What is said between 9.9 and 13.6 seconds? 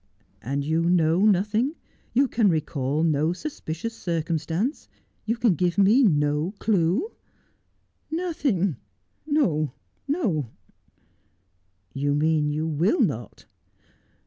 no.'' You mean you will not.'